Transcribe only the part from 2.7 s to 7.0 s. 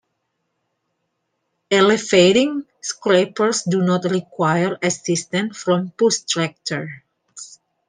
scrapers do not require assistance from push-tractors.